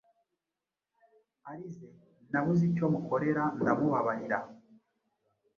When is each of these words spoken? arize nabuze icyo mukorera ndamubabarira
arize 1.51 1.89
nabuze 2.31 2.63
icyo 2.69 2.85
mukorera 2.93 3.43
ndamubabarira 3.61 4.39